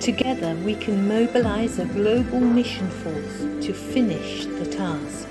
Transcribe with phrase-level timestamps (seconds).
[0.00, 5.28] Together we can mobilize a global mission force to finish the task.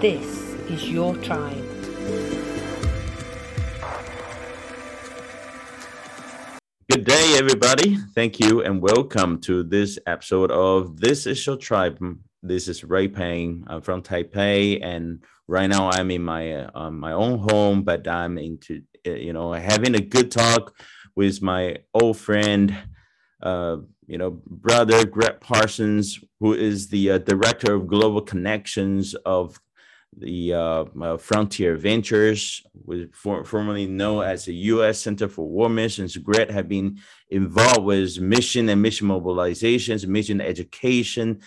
[0.00, 0.26] This
[0.68, 1.54] is your tribe.
[6.90, 7.96] Good day, everybody.
[8.16, 12.00] Thank you and welcome to this episode of This is Your Tribe.
[12.42, 13.62] This is Ray Payne.
[13.68, 18.38] I'm from Taipei, and right now I'm in my uh, my own home, but I'm
[18.38, 20.74] into uh, you know having a good talk
[21.14, 22.76] with my old friend
[23.42, 29.60] uh, you know, brother Greg Parsons, who is the uh, director of global connections of
[30.18, 35.00] the uh, uh Frontier Ventures, was for, formerly known as the U.S.
[35.00, 36.16] Center for World Missions.
[36.16, 41.40] Greg had been involved with mission and mission mobilizations, mission education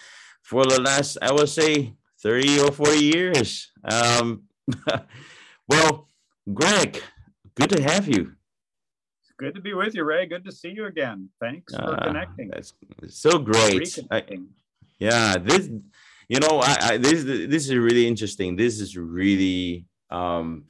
[0.43, 3.71] for the last, I would say, 30 or 40 years.
[3.83, 4.43] Um,
[5.67, 6.07] well,
[6.53, 7.01] Greg,
[7.55, 8.33] good to have you
[9.39, 10.25] good to be with you, Ray.
[10.27, 11.29] Good to see you again.
[11.39, 12.49] Thanks for uh, connecting.
[12.49, 12.73] That's
[13.07, 13.97] so great.
[14.11, 14.23] I,
[14.99, 15.69] yeah, this,
[16.27, 18.55] you know, I, I, this this is really interesting.
[18.55, 20.65] This is really um,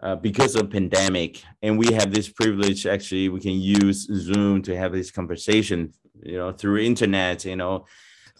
[0.00, 2.86] uh, because of pandemic, and we have this privilege.
[2.86, 5.92] Actually, we can use Zoom to have this conversation.
[6.22, 7.44] You know, through internet.
[7.44, 7.86] You know,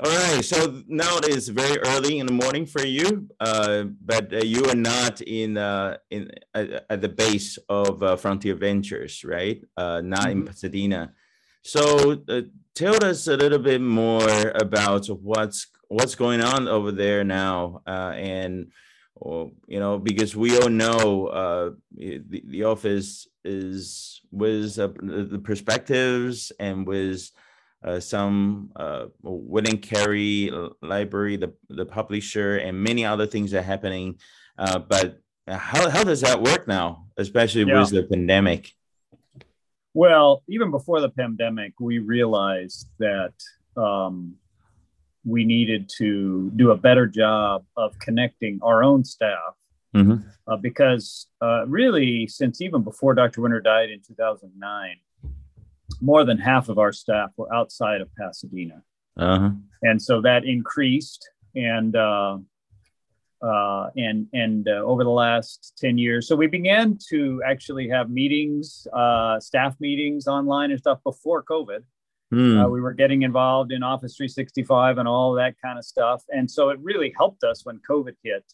[0.01, 0.45] all right.
[0.45, 4.65] So now it is very early in the morning for you, uh, but uh, you
[4.67, 9.63] are not in uh, in at, the base of uh, Frontier Ventures, right?
[9.77, 10.31] Uh, not mm-hmm.
[10.31, 11.13] in Pasadena.
[11.63, 12.41] So uh,
[12.75, 18.73] tell us a little bit more about what's what's going on over there now, and
[19.15, 26.85] or, you know because we all know the, the office is with the perspectives and
[26.85, 27.31] with
[27.85, 30.51] uh, some uh, William Carey
[30.83, 34.19] Library, the, the publisher, and many other things are happening.
[34.59, 37.81] Uh, but how, how does that work now, especially yeah.
[37.81, 38.73] with the pandemic?
[39.93, 43.35] Well, even before the pandemic, we realized that
[43.77, 44.35] um,
[45.25, 49.55] we needed to do a better job of connecting our own staff.
[49.95, 50.27] Mm-hmm.
[50.49, 53.43] Uh, because uh, really, since even before Dr.
[53.43, 54.97] Winter died in 2009,
[56.01, 58.83] more than half of our staff were outside of Pasadena.
[59.17, 59.51] Uh-huh.
[59.83, 61.29] And so that increased.
[61.55, 62.39] And, uh,
[63.45, 68.09] uh, and and uh, over the last 10 years so we began to actually have
[68.09, 71.81] meetings uh, staff meetings online and stuff before covid
[72.33, 72.71] mm.
[72.71, 76.71] we were getting involved in office 365 and all that kind of stuff and so
[76.71, 78.45] it really helped us when covid hit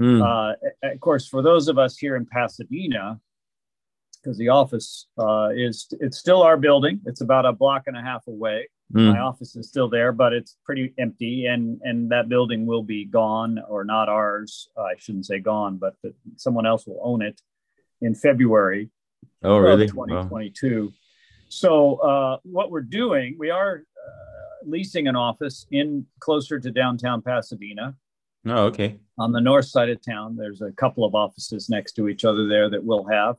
[0.00, 0.54] mm.
[0.82, 3.20] of course for those of us here in pasadena
[4.22, 7.00] because the office uh, is it's still our building.
[7.06, 8.68] It's about a block and a half away.
[8.92, 9.14] Mm.
[9.14, 13.04] My office is still there, but it's pretty empty, and and that building will be
[13.04, 14.68] gone or not ours.
[14.76, 15.94] Uh, I shouldn't say gone, but
[16.36, 17.40] someone else will own it
[18.00, 18.90] in February.
[19.42, 19.86] Oh, really?
[19.86, 20.84] 2022.
[20.84, 20.92] Wow.
[21.48, 27.22] So uh, what we're doing, we are uh, leasing an office in closer to downtown
[27.22, 27.94] Pasadena.
[28.46, 28.98] Oh, okay.
[29.18, 32.46] On the north side of town, there's a couple of offices next to each other
[32.46, 33.36] there that we'll have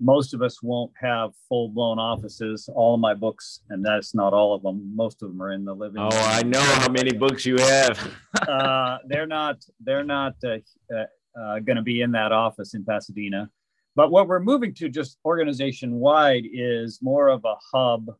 [0.00, 2.68] most of us won't have full blown offices.
[2.74, 4.92] All of my books, and that's not all of them.
[4.94, 6.00] Most of them are in the living.
[6.00, 6.10] Room.
[6.12, 6.28] Oh, room.
[6.28, 8.12] I know how many books you have.
[8.48, 9.64] uh, they're not.
[9.80, 10.58] They're not uh,
[10.94, 11.04] uh,
[11.40, 13.50] uh going to be in that office in Pasadena.
[13.94, 18.10] But what we're moving to, just organization wide, is more of a hub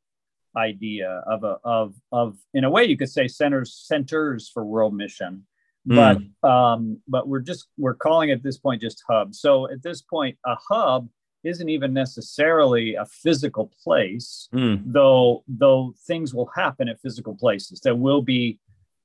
[0.57, 4.95] idea of a of of in a way you could say centers centers for world
[4.95, 5.45] mission
[5.85, 6.49] but mm.
[6.49, 10.01] um but we're just we're calling it at this point just hub so at this
[10.01, 11.09] point a hub
[11.47, 14.83] isn't even necessarily a physical place mm.
[14.85, 17.81] though though things will happen at physical places.
[17.81, 18.59] There will be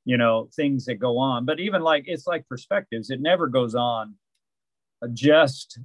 [0.06, 1.46] you know things that go on.
[1.46, 3.09] But even like it's like perspectives.
[3.09, 4.16] It never goes on
[5.13, 5.79] just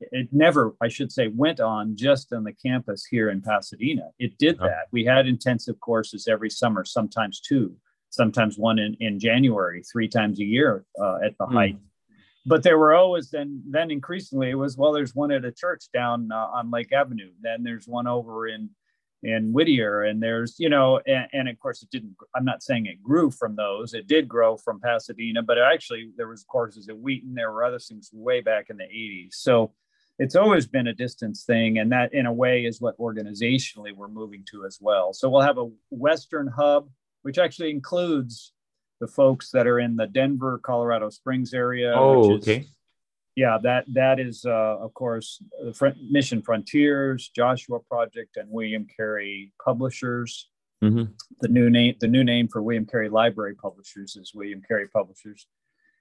[0.00, 4.08] it never i should say went on just on the campus here in pasadena.
[4.18, 4.86] It did that.
[4.92, 7.76] We had intensive courses every summer sometimes two
[8.10, 11.52] sometimes one in, in january three times a year uh, at the mm.
[11.52, 11.78] height
[12.46, 15.84] but there were always then then increasingly it was well there's one at a church
[15.92, 18.70] down uh, on lake avenue then there's one over in
[19.22, 22.86] in whittier and there's you know and, and, of course it didn't i'm not saying
[22.86, 26.98] it grew from those it did grow from pasadena but actually there was courses at
[26.98, 29.72] wheaton there were other things way back in the 80s so
[30.20, 34.06] it's always been a distance thing and that in a way is what organizationally we're
[34.06, 35.14] moving to as well.
[35.14, 36.90] So we'll have a western hub
[37.22, 38.52] which actually includes
[39.00, 41.92] the folks that are in the Denver, Colorado Springs area.
[41.96, 42.66] Oh, is, okay.
[43.36, 48.86] Yeah, that that is uh, of course the Fr- Mission Frontiers, Joshua Project, and William
[48.96, 50.48] Carey Publishers.
[50.82, 51.12] Mm-hmm.
[51.40, 55.46] The new name the new name for William Carey Library Publishers is William Carey Publishers.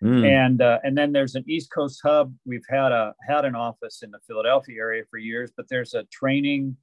[0.03, 0.25] Mm.
[0.25, 2.33] And uh, and then there's an East Coast hub.
[2.45, 6.03] We've had a had an office in the Philadelphia area for years, but there's a
[6.05, 6.77] training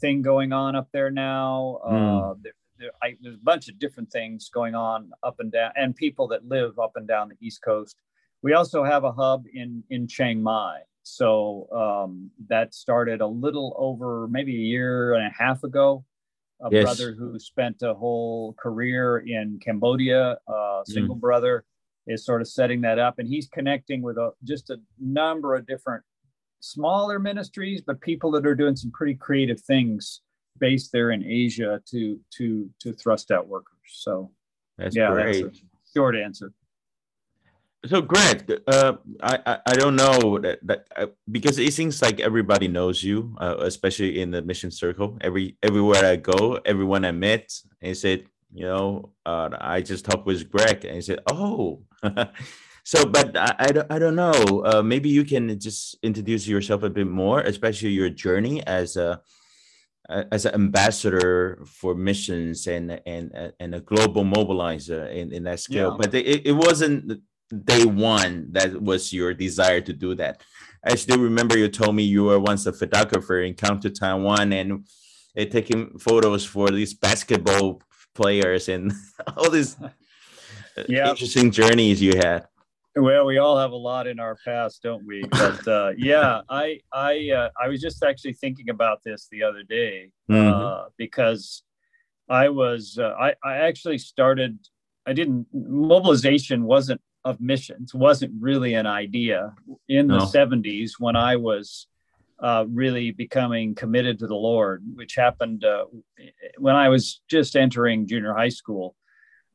[0.00, 1.80] thing going on up there now.
[1.86, 2.30] Mm.
[2.30, 2.34] Uh,
[2.78, 6.28] there, I, there's a bunch of different things going on up and down, and people
[6.28, 7.96] that live up and down the East Coast.
[8.42, 10.80] We also have a hub in in Chiang Mai.
[11.02, 16.04] So um, that started a little over maybe a year and a half ago.
[16.60, 16.84] A yes.
[16.84, 21.20] brother who spent a whole career in Cambodia, a single mm.
[21.20, 21.64] brother,
[22.08, 25.66] is sort of setting that up, and he's connecting with a, just a number of
[25.66, 26.02] different
[26.60, 30.20] smaller ministries, but people that are doing some pretty creative things
[30.58, 33.78] based there in Asia to to to thrust out workers.
[33.86, 34.30] So
[34.76, 35.44] that's yeah, great.
[35.44, 35.62] That's
[35.94, 36.52] short answer.
[37.86, 42.66] So Greg, uh, I, I, don't know that, that uh, because it seems like everybody
[42.66, 45.16] knows you, uh, especially in the mission circle.
[45.20, 50.26] Every everywhere I go, everyone I met, and said, you know, uh, I just talked
[50.26, 51.82] with Greg, and he said, oh.
[52.88, 54.64] So, but I, I, don't, I don't know.
[54.64, 59.20] Uh, maybe you can just introduce yourself a bit more, especially your journey as a
[60.08, 65.90] as an ambassador for missions and and and a global mobilizer in, in that scale.
[65.90, 65.96] Yeah.
[66.00, 67.20] But it, it wasn't
[67.64, 70.42] day one that was your desire to do that.
[70.84, 74.52] I still remember you told me you were once a photographer in Come to Taiwan
[74.52, 74.86] and
[75.34, 77.82] taking photos for these basketball
[78.14, 78.92] players and
[79.36, 79.76] all these
[80.88, 81.10] yeah.
[81.10, 82.46] interesting journeys you had.
[83.00, 85.24] Well, we all have a lot in our past, don't we?
[85.30, 89.62] But uh, yeah, I I uh, I was just actually thinking about this the other
[89.62, 90.52] day mm-hmm.
[90.52, 91.62] uh, because
[92.28, 94.58] I was uh, I I actually started.
[95.06, 99.52] I didn't mobilization wasn't of missions wasn't really an idea
[99.88, 101.86] in the 70s when I was
[102.40, 105.84] uh, really becoming committed to the Lord, which happened uh,
[106.58, 108.94] when I was just entering junior high school.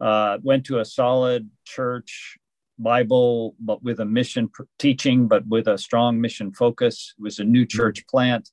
[0.02, 2.38] Uh, went to a solid church
[2.80, 4.50] Bible, but with a mission
[4.80, 7.14] teaching, but with a strong mission focus.
[7.18, 7.70] It was a new mm.
[7.70, 8.50] church plant.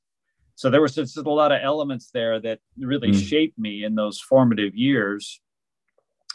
[0.54, 3.28] So there was just a lot of elements there that really mm.
[3.28, 5.40] shaped me in those formative years,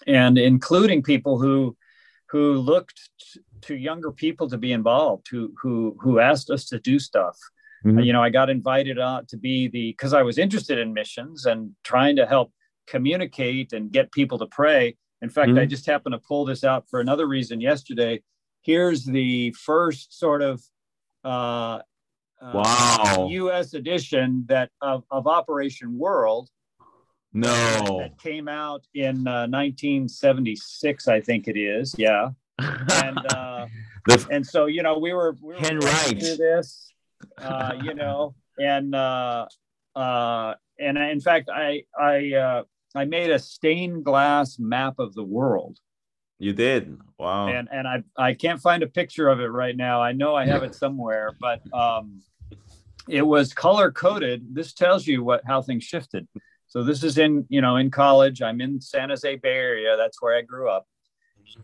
[0.08, 1.78] and including people who
[2.30, 3.00] who looked
[3.62, 7.38] to younger people to be involved, who who who asked us to do stuff.
[7.86, 8.00] Mm-hmm.
[8.00, 11.46] you know, I got invited out to be the because I was interested in missions
[11.46, 12.52] and trying to help
[12.88, 14.98] communicate and get people to pray.
[15.26, 15.58] In fact, mm-hmm.
[15.58, 18.22] I just happened to pull this out for another reason yesterday.
[18.62, 20.62] Here's the first sort of
[21.24, 21.80] uh,
[22.40, 23.74] uh wow U.S.
[23.74, 26.52] edition that of, of Operation World.
[27.34, 27.48] No,
[28.02, 31.96] that came out in uh, 1976, I think it is.
[31.98, 32.30] Yeah,
[32.60, 33.66] and uh,
[34.06, 36.94] the, and so you know we were we were handwrite this,
[37.40, 39.48] uh, you know, and uh,
[39.96, 42.64] uh, and in fact I I uh,
[42.96, 45.80] I made a stained glass map of the world.
[46.40, 46.98] You did.
[47.18, 47.48] Wow.
[47.48, 50.02] And and I I can't find a picture of it right now.
[50.02, 52.22] I know I have it somewhere, but um
[53.08, 54.54] it was color coded.
[54.54, 56.28] This tells you what how things shifted.
[56.68, 58.42] So this is in, you know, in college.
[58.42, 59.96] I'm in San Jose Bay Area.
[59.96, 60.86] That's where I grew up.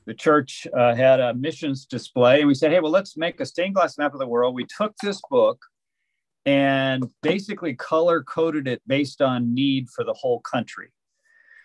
[0.06, 3.46] The church uh, had a missions display, and we said, "Hey, well, let's make a
[3.46, 5.66] stained glass map of the world." We took this book
[6.46, 10.92] and basically color coded it based on need for the whole country.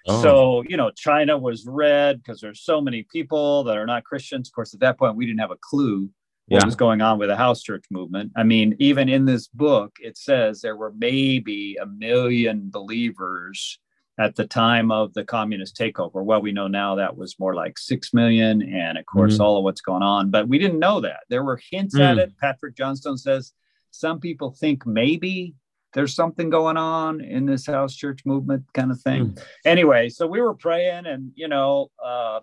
[0.07, 0.23] Oh.
[0.23, 4.49] So, you know, China was red because there's so many people that are not Christians.
[4.49, 6.11] Of course, at that point, we didn't have a clue
[6.49, 6.67] what yeah.
[6.67, 8.31] was going on with the house church movement.
[8.37, 13.81] I mean, even in this book, it says there were maybe a million believers
[14.19, 16.25] at the time of the communist takeover.
[16.25, 18.63] Well, we know now that was more like 6 million.
[18.63, 19.43] And of course, mm-hmm.
[19.43, 21.21] all of what's going on, but we didn't know that.
[21.29, 22.01] There were hints mm.
[22.01, 22.39] at it.
[22.39, 23.53] Patrick Johnstone says
[23.91, 25.55] some people think maybe
[25.97, 29.29] there's something going on in this house church movement kind of thing.
[29.29, 29.43] Mm.
[29.65, 32.41] Anyway, so we were praying, and you know, uh,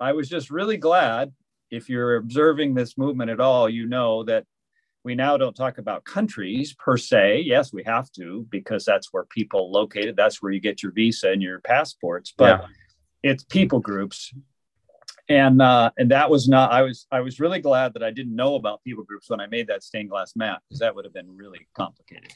[0.00, 1.32] I was just really glad.
[1.70, 4.46] If you're observing this movement at all, you know that
[5.04, 7.44] we now don't talk about countries per se.
[7.46, 10.16] Yes, we have to because that's where people located.
[10.16, 12.34] That's where you get your visa and your passports.
[12.36, 13.30] But yeah.
[13.30, 14.34] it's people groups,
[15.28, 16.72] and uh, and that was not.
[16.72, 19.46] I was I was really glad that I didn't know about people groups when I
[19.46, 22.32] made that stained glass map because that would have been really complicated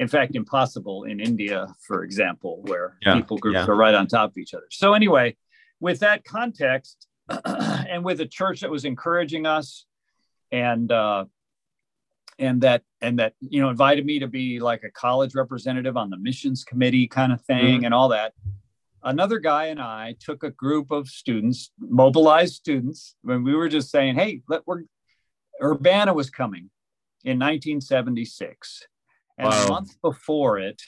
[0.00, 3.66] in fact impossible in India, for example, where yeah, people groups yeah.
[3.66, 4.64] are right on top of each other.
[4.70, 5.36] So anyway,
[5.78, 7.06] with that context,
[7.44, 9.84] and with a church that was encouraging us,
[10.50, 11.26] and uh,
[12.38, 16.08] and that and that you know invited me to be like a college representative on
[16.08, 17.84] the missions committee kind of thing, mm-hmm.
[17.84, 18.32] and all that.
[19.02, 23.90] Another guy and I took a group of students, mobilized students, when we were just
[23.90, 24.84] saying, "Hey, let we're."
[25.62, 26.70] Urbana was coming
[27.22, 28.86] in 1976
[29.40, 29.64] and wow.
[29.64, 30.82] a month before it,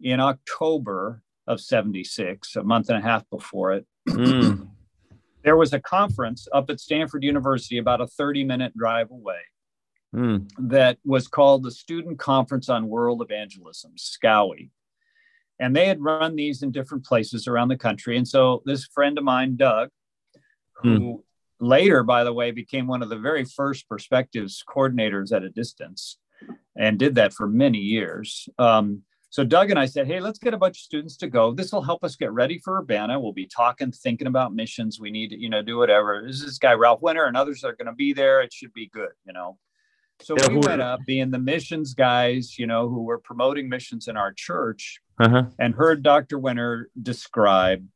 [0.00, 4.68] in October of 76, a month and a half before it, mm.
[5.44, 9.40] there was a conference up at Stanford University, about a 30 minute drive away,
[10.14, 10.50] mm.
[10.58, 14.70] that was called the Student Conference on World Evangelism, SCOWE.
[15.58, 18.16] And they had run these in different places around the country.
[18.16, 19.90] And so this friend of mine, Doug,
[20.72, 21.22] who
[21.60, 21.66] hmm.
[21.66, 26.16] later, by the way, became one of the very first perspectives coordinators at a distance
[26.80, 28.48] and did that for many years.
[28.58, 31.52] Um, so Doug and I said, hey, let's get a bunch of students to go.
[31.52, 33.20] This will help us get ready for Urbana.
[33.20, 34.98] We'll be talking, thinking about missions.
[34.98, 36.24] We need to, you know, do whatever.
[36.26, 38.40] This is this guy, Ralph Winter, and others are going to be there.
[38.40, 39.58] It should be good, you know.
[40.22, 44.08] So yeah, we went up being the missions guys, you know, who were promoting missions
[44.08, 45.44] in our church uh-huh.
[45.58, 46.38] and heard Dr.
[46.38, 47.86] Winter describe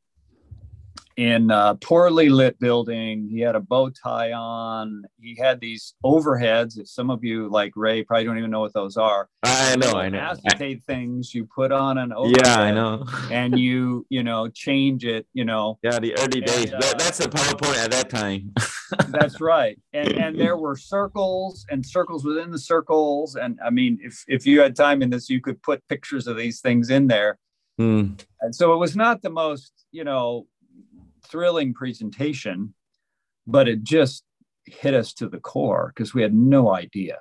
[1.17, 3.27] in a poorly lit building.
[3.29, 5.03] He had a bow tie on.
[5.19, 6.77] He had these overheads.
[6.77, 9.29] If some of you like Ray probably don't even know what those are.
[9.43, 10.19] I know, I know.
[10.19, 12.45] Acetate things you put on an overhead.
[12.45, 13.05] Yeah, I know.
[13.31, 15.25] and you, you know, change it.
[15.33, 15.79] You know.
[15.83, 16.73] Yeah, the early and, days.
[16.73, 18.53] Uh, that, that's a PowerPoint at that time.
[19.07, 19.79] that's right.
[19.93, 23.35] And and there were circles and circles within the circles.
[23.35, 26.37] And I mean, if if you had time in this, you could put pictures of
[26.37, 27.39] these things in there.
[27.77, 28.13] Hmm.
[28.41, 30.47] And so it was not the most, you know,
[31.35, 32.73] thrilling presentation,
[33.45, 34.23] but it just
[34.63, 37.17] hit us to the core because we had no idea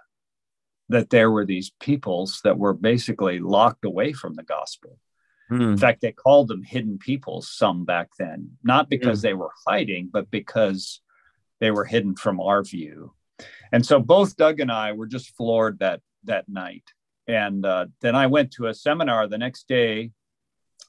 [0.88, 5.00] that there were these peoples that were basically locked away from the gospel.
[5.50, 5.72] Mm.
[5.72, 9.22] In fact, they called them hidden peoples some back then, not because mm.
[9.22, 11.00] they were hiding, but because
[11.58, 13.12] they were hidden from our view.
[13.72, 16.84] And so both Doug and I were just floored that that night.
[17.26, 20.12] And uh, then I went to a seminar the next day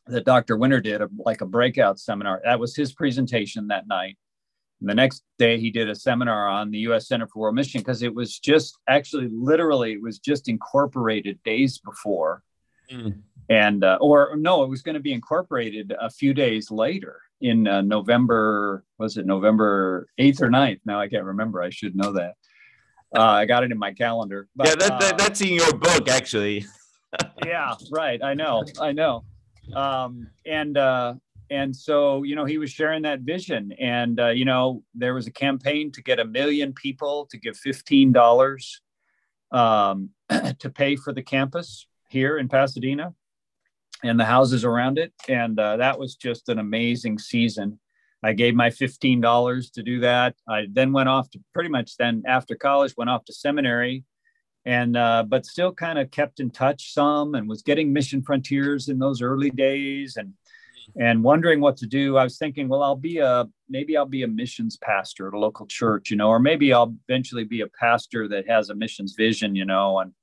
[0.07, 0.57] that Dr.
[0.57, 2.41] Winter did, a, like a breakout seminar.
[2.43, 4.17] That was his presentation that night.
[4.79, 7.07] And the next day, he did a seminar on the U.S.
[7.07, 11.79] Center for World Mission because it was just actually, literally, it was just incorporated days
[11.79, 12.43] before,
[12.91, 13.17] mm.
[13.49, 17.67] and uh, or no, it was going to be incorporated a few days later in
[17.67, 18.83] uh, November.
[18.97, 20.81] Was it November eighth or 9th?
[20.85, 21.63] Now I can't remember.
[21.63, 22.33] I should know that.
[23.17, 24.49] Uh, I got it in my calendar.
[24.57, 26.65] But, yeah, that, that, uh, that's in your book, actually.
[27.45, 28.21] yeah, right.
[28.21, 28.65] I know.
[28.81, 29.23] I know
[29.73, 31.13] um, and uh,
[31.49, 35.27] and so you know he was sharing that vision and uh, you know there was
[35.27, 38.79] a campaign to get a million people to give $15
[39.51, 40.09] um,
[40.59, 43.13] to pay for the campus here in pasadena
[44.03, 45.13] and the houses around it.
[45.27, 47.79] And uh, that was just an amazing season.
[48.23, 50.35] I gave my $15 to do that.
[50.47, 54.03] I then went off to pretty much then after college went off to seminary
[54.65, 58.89] and uh, but still kind of kept in touch some and was getting mission frontiers
[58.89, 60.33] in those early days and
[60.99, 62.17] and wondering what to do.
[62.17, 65.39] I was thinking well i'll be a maybe i'll be a missions pastor at a
[65.39, 69.13] local church you know or maybe i'll eventually be a pastor that has a missions
[69.15, 70.13] vision you know and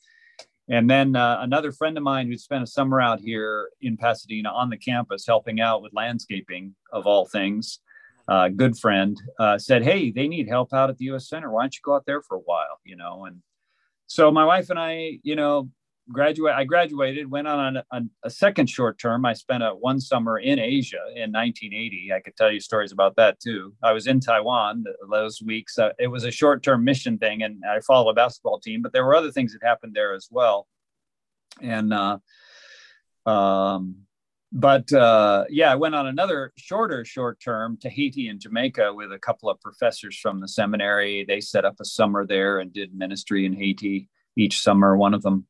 [0.69, 4.51] and then uh, another friend of mine who'd spent a summer out here in pasadena
[4.51, 7.81] on the campus helping out with landscaping of all things
[8.29, 11.51] uh, good friend uh, said hey they need help out at the us center.
[11.51, 12.79] Why don't you go out there for a while?
[12.85, 13.43] You know and
[14.13, 15.71] so my wife and I, you know,
[16.11, 16.53] graduate.
[16.55, 19.25] I graduated, went on a, a, second short term.
[19.25, 22.13] I spent a one summer in Asia in 1980.
[22.15, 23.73] I could tell you stories about that too.
[23.83, 25.79] I was in Taiwan those weeks.
[25.79, 28.83] Uh, it was a short term mission thing, and I followed a basketball team.
[28.83, 30.69] But there were other things that happened there as well.
[31.63, 32.19] And uh,
[33.25, 33.97] um,
[34.53, 39.11] but uh, yeah, I went on another shorter short term to Haiti and Jamaica with
[39.11, 41.25] a couple of professors from the seminary.
[41.27, 45.23] They set up a summer there and did ministry in Haiti each summer, one of
[45.23, 45.47] them.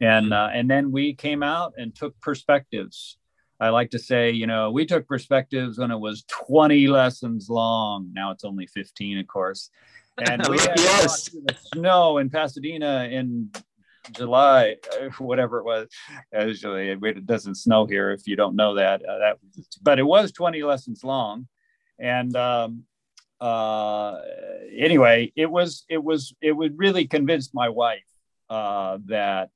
[0.00, 0.32] And, hmm.
[0.34, 3.16] uh, and then we came out and took perspectives.
[3.58, 8.10] I like to say, you know, we took perspectives when it was 20 lessons long.
[8.12, 9.70] Now it's only 15, of course.
[10.18, 11.28] And we had yes.
[11.28, 13.50] the snow in Pasadena in
[14.12, 15.88] July, uh, whatever it was.
[16.32, 19.02] Usually it doesn't snow here if you don't know that.
[19.04, 19.38] Uh, that,
[19.82, 21.48] but it was 20 lessons long,
[21.98, 22.84] and um,
[23.40, 24.18] uh,
[24.76, 28.06] anyway, it was it was it would really convince my wife
[28.48, 29.50] uh, that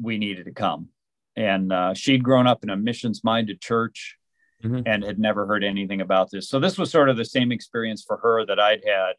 [0.00, 0.88] we needed to come,
[1.36, 4.16] and uh, she'd grown up in a missions-minded church.
[4.64, 4.80] Mm-hmm.
[4.86, 6.48] And had never heard anything about this.
[6.48, 9.12] So, this was sort of the same experience for her that I'd had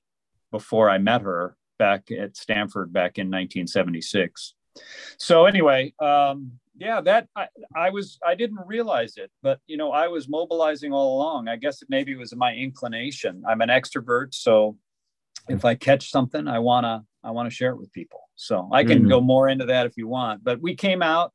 [0.52, 4.54] before I met her back at Stanford back in 1976.
[5.18, 9.92] So anyway, um, yeah, that I, I, was I didn't realize it, but you know
[9.92, 11.48] I was mobilizing all along.
[11.48, 13.44] I guess it maybe was my inclination.
[13.48, 14.78] I'm an extrovert, so
[15.48, 18.22] if I catch something, I wanna I wanna share it with people.
[18.36, 19.10] So I can mm-hmm.
[19.10, 20.44] go more into that if you want.
[20.44, 21.34] But we came out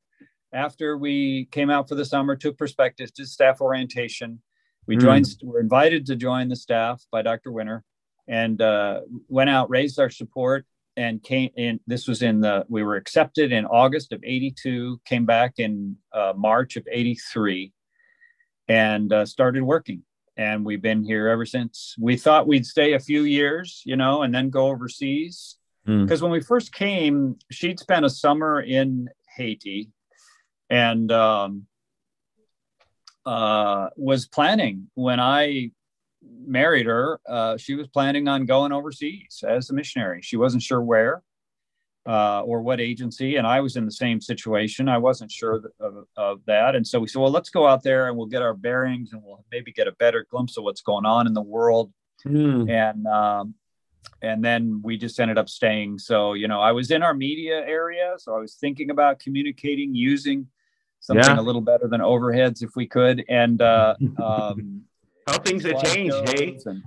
[0.53, 4.41] after we came out for the summer, took perspectives, did staff orientation.
[4.87, 5.27] We joined.
[5.27, 5.45] Mm.
[5.45, 7.53] Were invited to join the staff by Dr.
[7.53, 7.85] Winter
[8.29, 10.67] and uh, went out, raised our support,
[10.97, 11.81] and came in.
[11.87, 16.33] This was in the, we were accepted in August of 82, came back in uh,
[16.37, 17.73] March of 83,
[18.69, 20.03] and uh, started working.
[20.37, 21.95] And we've been here ever since.
[21.99, 25.57] We thought we'd stay a few years, you know, and then go overseas.
[25.85, 26.13] Because hmm.
[26.13, 26.23] mm.
[26.23, 29.91] when we first came, she'd spent a summer in Haiti
[30.71, 31.67] and um,
[33.27, 35.71] uh, was planning when I
[36.47, 37.21] married her.
[37.29, 40.21] Uh, she was planning on going overseas as a missionary.
[40.23, 41.23] She wasn't sure where
[42.07, 44.89] uh, or what agency, and I was in the same situation.
[44.89, 48.09] I wasn't sure of, of, that, and so we said, "Well, let's go out there
[48.09, 51.07] and we'll get our bearings, and we'll maybe get a better glimpse of what's going
[51.07, 51.93] on in the world."
[52.27, 52.71] Mm.
[52.71, 53.55] And um,
[54.21, 55.99] and then we just ended up staying.
[55.99, 59.95] So you know, I was in our media area, so I was thinking about communicating
[59.95, 60.49] using
[61.01, 61.41] something yeah.
[61.41, 64.83] a little better than overheads if we could, and uh, um,
[65.27, 66.59] how things have changed, hey?
[66.67, 66.83] And,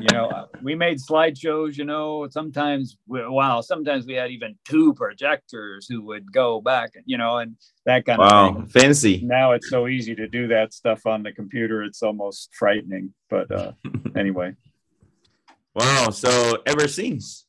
[0.00, 4.56] you know, uh, we made slideshows, you know, sometimes, we, wow, sometimes we had even
[4.64, 9.20] two projectors who would go back, you know, and that kind wow, of Wow, fancy.
[9.24, 11.82] Now it's so easy to do that stuff on the computer.
[11.82, 13.12] It's almost frightening.
[13.28, 13.72] But uh,
[14.16, 14.54] anyway.
[15.74, 16.10] Wow.
[16.10, 17.46] So ever since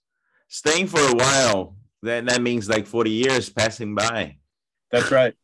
[0.48, 4.38] staying for a while, that, that means like 40 years passing by.
[4.92, 5.36] That's right.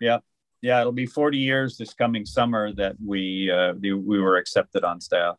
[0.00, 0.18] Yeah
[0.60, 5.00] yeah, it'll be 40 years this coming summer that we uh, we were accepted on
[5.00, 5.36] staff.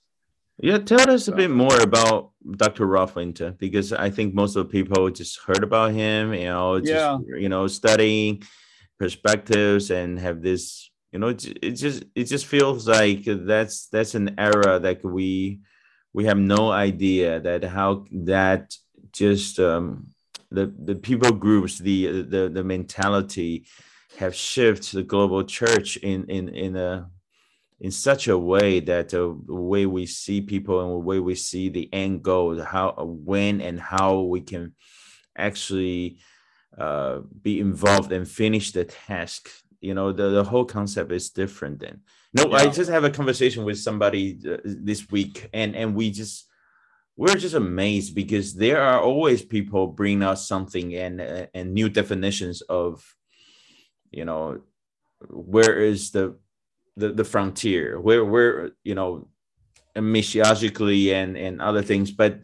[0.61, 2.85] Yeah, tell us a bit more about Dr.
[2.85, 6.79] Ralph Winter because I think most of the people just heard about him, you know,
[6.79, 7.17] just yeah.
[7.37, 8.43] you know, studying
[8.97, 14.15] perspectives and have this, you know, it, it just it just feels like that's that's
[14.15, 15.61] an era that we
[16.11, 18.75] we have no idea that how that
[19.13, 20.07] just um
[20.51, 23.65] the the people groups the the the mentality
[24.17, 27.09] have shifted the global church in in in a
[27.79, 31.69] in such a way that the way we see people and the way we see
[31.69, 34.73] the end goal, how when and how we can
[35.37, 36.19] actually
[36.77, 39.49] uh, be involved and finish the task.
[39.79, 41.79] You know, the, the whole concept is different.
[41.79, 42.01] Then,
[42.33, 42.57] no, yeah.
[42.57, 46.47] I just have a conversation with somebody uh, this week, and and we just
[47.15, 51.21] we're just amazed because there are always people bringing out something and
[51.53, 53.15] and new definitions of
[54.11, 54.61] you know
[55.29, 56.35] where is the
[56.95, 57.99] the, the frontier?
[57.99, 59.27] Where where you know
[59.95, 62.11] missiologically and and other things.
[62.11, 62.39] But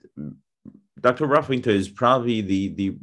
[1.00, 2.98] dr Ralph Winter is probably the the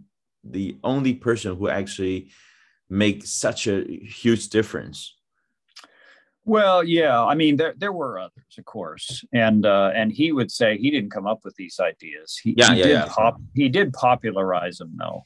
[0.45, 2.31] the only person who actually
[2.91, 5.17] makes such a huge difference.
[6.45, 10.51] Well, yeah, I mean there there were others, of course, and uh, and he would
[10.51, 12.37] say he didn't come up with these ideas.
[12.43, 13.09] He, yeah, he yeah, did yeah.
[13.09, 15.25] Pop, he did popularize them though,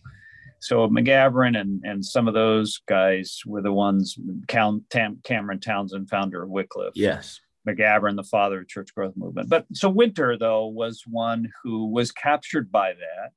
[0.67, 4.19] so McGavran and and some of those guys were the ones.
[4.49, 6.95] Count Tam, Cameron Townsend, founder of Wycliffe.
[6.97, 7.41] Yes.
[7.69, 9.49] McGavran, the father of church growth movement.
[9.49, 13.31] But so Winter though was one who was captured by that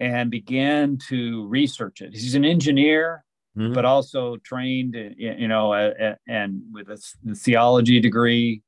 [0.00, 2.12] and began to research it.
[2.12, 3.24] He's an engineer,
[3.56, 3.72] mm-hmm.
[3.72, 5.72] but also trained, you know,
[6.28, 6.98] and with a
[7.36, 8.62] theology degree,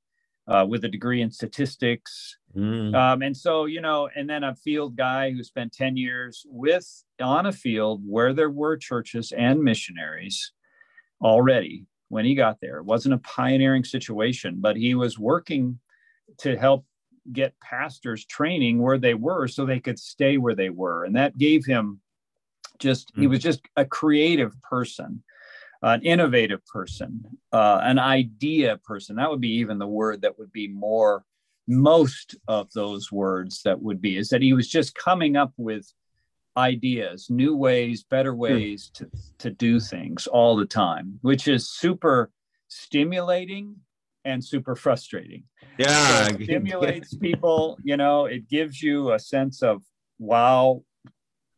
[0.46, 2.94] uh, with a degree in statistics Mm.
[2.94, 7.04] Um, and so, you know, and then a field guy who spent 10 years with
[7.20, 10.52] on a field where there were churches and missionaries
[11.20, 12.78] already when he got there.
[12.78, 15.80] It wasn't a pioneering situation, but he was working
[16.38, 16.84] to help
[17.32, 21.04] get pastors training where they were so they could stay where they were.
[21.04, 22.00] And that gave him
[22.78, 23.22] just, mm.
[23.22, 25.22] he was just a creative person.
[25.82, 29.16] An innovative person, uh, an idea person.
[29.16, 31.26] That would be even the word that would be more
[31.66, 35.90] most of those words that would be is that he was just coming up with
[36.56, 42.30] ideas new ways better ways to, to do things all the time which is super
[42.68, 43.76] stimulating
[44.24, 45.44] and super frustrating.
[45.78, 49.82] Yeah so stimulates people you know it gives you a sense of
[50.18, 50.82] wow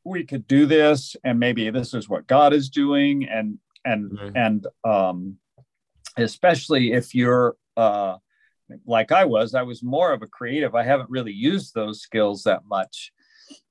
[0.05, 4.37] we could do this and maybe this is what god is doing and and mm-hmm.
[4.37, 5.37] and um
[6.17, 8.17] especially if you're uh
[8.87, 10.75] like I was, I was more of a creative.
[10.75, 13.13] I haven't really used those skills that much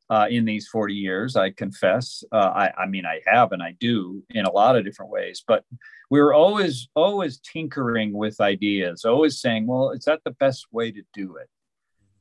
[0.10, 2.24] uh, in these 40 years, I confess.
[2.32, 5.44] Uh, I, I, mean, I have and I do in a lot of different ways,
[5.48, 5.64] but
[6.10, 10.92] we were always, always tinkering with ideas, always saying, well, is that the best way
[10.92, 11.50] to do it?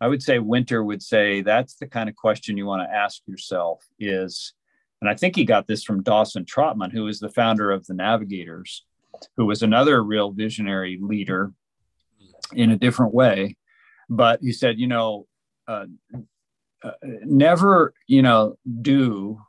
[0.01, 3.23] I would say Winter would say that's the kind of question you want to ask
[3.27, 4.55] yourself is,
[5.01, 7.95] and I think he got this from Dawson Trotman, who is the founder of the
[7.95, 8.85] Navigators,
[9.37, 11.53] who was another real visionary leader
[12.55, 13.57] in a different way.
[14.09, 15.27] But he said, you know,
[15.67, 15.87] uh,
[16.83, 16.93] uh,
[17.25, 19.41] never, you know, do.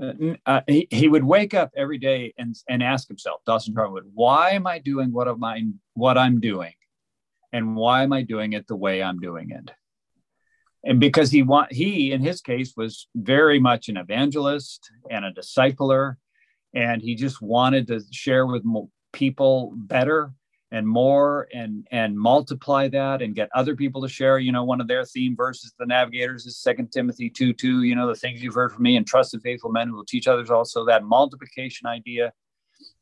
[0.00, 3.74] Uh, uh he, he would wake up every day and, and ask himself, Dawson
[4.12, 5.62] why am I doing what am I
[5.94, 6.74] what I'm doing,
[7.52, 9.70] and why am I doing it the way I'm doing it?
[10.82, 15.32] And because he want he in his case was very much an evangelist and a
[15.32, 16.16] discipler,
[16.74, 18.64] and he just wanted to share with
[19.12, 20.32] people better
[20.70, 24.80] and more and and multiply that and get other people to share you know one
[24.80, 28.42] of their theme verses the navigators is second timothy 2 2 you know the things
[28.42, 31.86] you've heard from me and trusted faithful men who will teach others also that multiplication
[31.86, 32.32] idea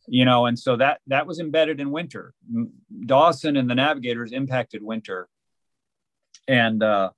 [0.06, 2.34] you know, and so that that was embedded in winter.
[3.06, 5.28] Dawson and the Navigators impacted winter,
[6.48, 7.10] and uh,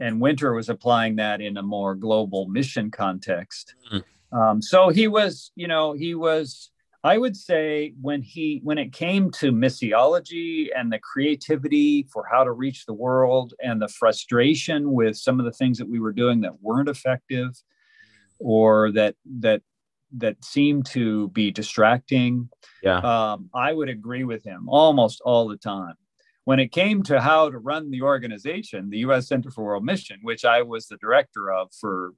[0.00, 3.74] and Winter was applying that in a more global mission context.
[3.92, 4.04] Mm.
[4.32, 6.70] Um, so he was, you know, he was.
[7.06, 12.42] I would say when he when it came to missiology and the creativity for how
[12.42, 16.12] to reach the world and the frustration with some of the things that we were
[16.12, 17.50] doing that weren't effective
[18.40, 19.62] or that that
[20.16, 22.48] that seemed to be distracting.
[22.82, 22.98] Yeah.
[22.98, 25.94] Um, I would agree with him almost all the time.
[26.44, 29.28] When it came to how to run the organization, the U.S.
[29.28, 32.14] Center for World Mission, which I was the director of for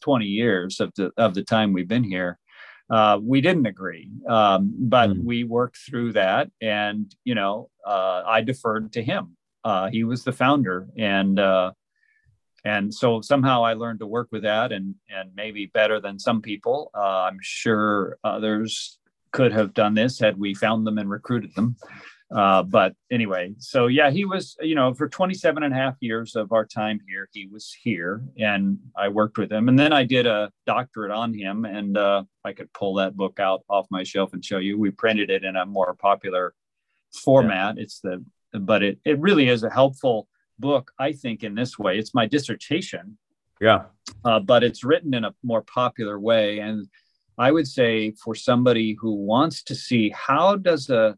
[0.00, 2.40] 20 years of the of the time we've been here,
[2.88, 4.10] uh, we didn't agree.
[4.28, 5.24] Um, but mm.
[5.24, 9.36] we worked through that, and you know, uh, I deferred to him.
[9.64, 11.72] Uh, he was the founder, and uh,
[12.64, 16.42] and so somehow I learned to work with that, and and maybe better than some
[16.42, 16.90] people.
[16.94, 18.98] Uh, I'm sure others
[19.32, 21.76] could have done this had we found them and recruited them.
[22.34, 26.34] Uh, but anyway, so yeah, he was, you know, for 27 and a half years
[26.34, 29.68] of our time here, he was here and I worked with him.
[29.68, 31.64] And then I did a doctorate on him.
[31.64, 34.76] And uh, I could pull that book out off my shelf and show you.
[34.76, 36.52] We printed it in a more popular
[37.14, 37.76] format.
[37.76, 37.82] Yeah.
[37.82, 41.96] It's the, but it, it really is a helpful book, I think, in this way.
[41.96, 43.18] It's my dissertation.
[43.60, 43.84] Yeah.
[44.24, 46.58] Uh, but it's written in a more popular way.
[46.58, 46.88] And
[47.38, 51.16] I would say for somebody who wants to see how does a,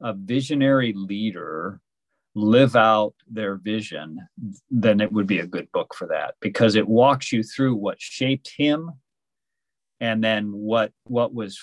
[0.00, 1.80] a visionary leader
[2.34, 4.20] live out their vision,
[4.70, 8.00] then it would be a good book for that because it walks you through what
[8.00, 8.92] shaped him
[10.00, 11.58] and then what what was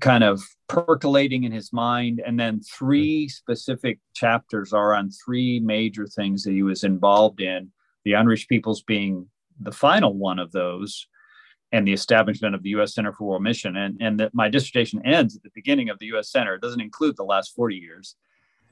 [0.00, 2.20] kind of percolating in his mind.
[2.24, 7.70] And then three specific chapters are on three major things that he was involved in
[8.04, 9.28] the unreached peoples being
[9.60, 11.06] the final one of those
[11.72, 12.94] and the establishment of the U.S.
[12.94, 13.76] Center for World Mission.
[13.76, 16.30] And, and that my dissertation ends at the beginning of the U.S.
[16.30, 16.54] Center.
[16.54, 18.16] It doesn't include the last 40 years.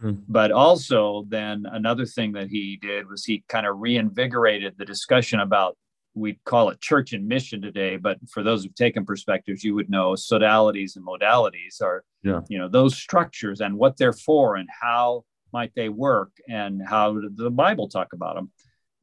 [0.03, 0.23] Mm-hmm.
[0.29, 5.41] But also, then another thing that he did was he kind of reinvigorated the discussion
[5.41, 5.77] about
[6.15, 9.91] we call it church and mission today, but for those who've taken perspectives, you would
[9.91, 12.41] know sodalities and modalities are, yeah.
[12.49, 17.19] you know, those structures and what they're for and how might they work and how
[17.19, 18.51] did the Bible talk about them.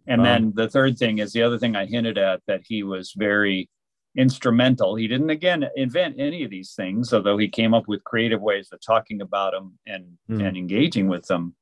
[0.07, 3.13] And then the third thing is the other thing I hinted at that he was
[3.15, 3.69] very
[4.17, 4.95] instrumental.
[4.95, 8.69] He didn't again invent any of these things, although he came up with creative ways
[8.71, 10.45] of talking about them and mm.
[10.45, 11.55] and engaging with them.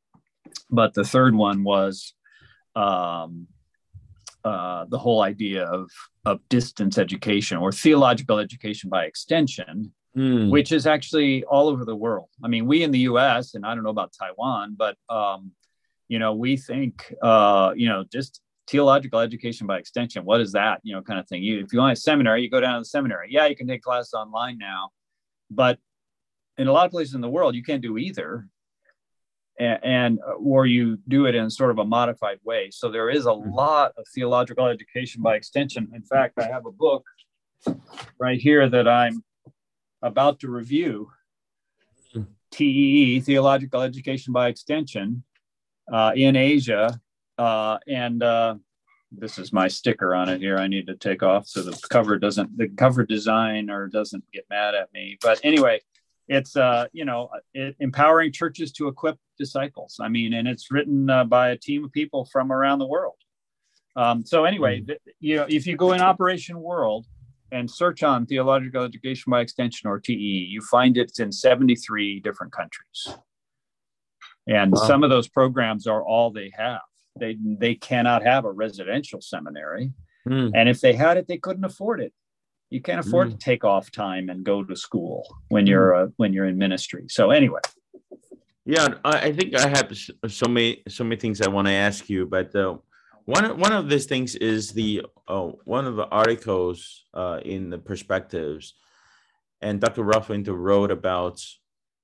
[0.69, 2.13] But the third one was
[2.75, 3.47] um,
[4.43, 5.91] uh, the whole idea of
[6.25, 10.49] of distance education or theological education by extension, mm.
[10.49, 12.29] which is actually all over the world.
[12.43, 13.53] I mean, we in the U.S.
[13.53, 15.51] and I don't know about Taiwan, but um,
[16.07, 20.79] you know, we think uh, you know just theological education by extension what is that
[20.83, 21.41] you know kind of thing?
[21.43, 23.27] You if you want a seminary you go down to the seminary.
[23.29, 24.89] Yeah you can take classes online now
[25.49, 25.79] but
[26.57, 28.47] in a lot of places in the world you can't do either.
[29.59, 32.69] And, and or you do it in sort of a modified way.
[32.71, 33.51] So there is a mm-hmm.
[33.51, 35.89] lot of theological education by extension.
[35.93, 37.03] In fact i have a book
[38.19, 39.23] right here that i'm
[40.01, 41.09] about to review.
[42.13, 42.23] Hmm.
[42.51, 45.23] TEE, Theological Education by Extension,
[45.91, 46.99] uh, in Asia
[47.39, 48.55] uh, and uh,
[49.11, 50.57] this is my sticker on it here.
[50.57, 54.75] I need to take off so the cover doesn't, the cover designer doesn't get mad
[54.75, 55.17] at me.
[55.21, 55.81] But anyway,
[56.27, 59.97] it's uh, you know, it, empowering churches to equip disciples.
[60.01, 63.15] I mean, and it's written uh, by a team of people from around the world.
[63.95, 64.93] Um, so anyway, mm-hmm.
[65.19, 67.07] you know, if you go in Operation World
[67.51, 72.53] and search on theological education by extension or TE, you find it's in 73 different
[72.53, 73.17] countries.
[74.45, 74.81] And wow.
[74.85, 76.81] some of those programs are all they have.
[77.19, 79.93] They they cannot have a residential seminary,
[80.27, 80.51] mm.
[80.53, 82.13] and if they had it, they couldn't afford it.
[82.69, 83.31] You can't afford mm.
[83.31, 85.71] to take off time and go to school when hmm.
[85.71, 87.05] you're uh, when you're in ministry.
[87.09, 87.61] So anyway,
[88.65, 89.91] yeah, I think I have
[90.27, 92.77] so many so many things I want to ask you, but uh,
[93.25, 97.79] one one of these things is the uh, one of the articles uh, in the
[97.79, 98.75] perspectives,
[99.61, 100.03] and Dr.
[100.03, 101.43] Winter wrote about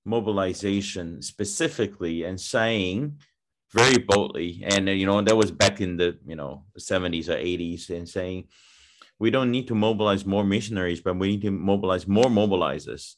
[0.05, 3.19] mobilization specifically and saying
[3.75, 4.63] very boldly.
[4.65, 8.07] And uh, you know that was back in the you know 70s or 80s and
[8.07, 8.47] saying
[9.19, 13.15] we don't need to mobilize more missionaries but we need to mobilize more mobilizers.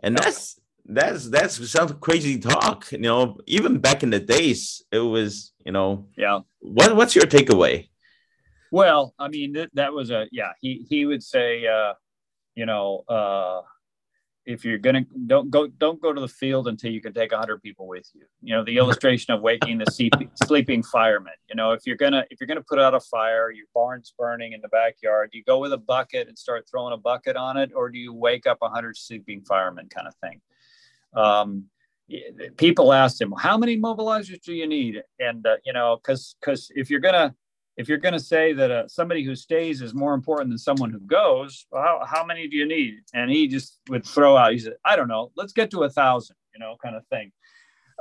[0.00, 3.38] And that's that's that's sounds crazy talk you know.
[3.46, 6.40] Even back in the days it was you know yeah.
[6.60, 7.88] what, what's your takeaway?
[8.70, 11.94] Well i mean th- that was a yeah he he would say uh
[12.54, 13.62] you know uh
[14.46, 17.60] if you're gonna don't go don't go to the field until you can take 100
[17.62, 18.22] people with you.
[18.40, 21.34] You know the illustration of waking the sleeping, sleeping fireman.
[21.48, 24.52] You know if you're gonna if you're gonna put out a fire your barn's burning
[24.52, 27.56] in the backyard do you go with a bucket and start throwing a bucket on
[27.56, 30.40] it or do you wake up 100 sleeping firemen kind of thing?
[31.14, 31.64] Um,
[32.56, 35.02] people asked him how many mobilizers do you need?
[35.18, 37.34] And uh, you know because because if you're gonna
[37.76, 40.90] if you're going to say that uh, somebody who stays is more important than someone
[40.90, 43.00] who goes, well, how, how many do you need?
[43.12, 45.90] And he just would throw out, he said, I don't know, let's get to a
[45.90, 47.32] thousand, you know, kind of thing.